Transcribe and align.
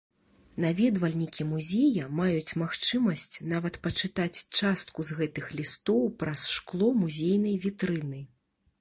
Наведвальнікі 0.63 1.45
музея 1.49 2.07
маюць 2.21 2.55
магчымасць 2.63 3.41
нават 3.53 3.79
пачытаць 3.85 4.33
частку 4.59 4.99
з 5.11 5.21
гэтых 5.23 5.45
лістоў 5.63 6.01
праз 6.23 6.49
шкло 6.57 6.93
музейнай 7.07 7.55
вітрыны. 7.69 8.29